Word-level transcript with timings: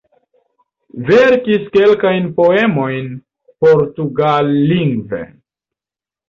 Verkis 1.09 1.67
kelkajn 1.75 2.25
poemojn 2.39 3.07
portugallingve. 3.65 5.21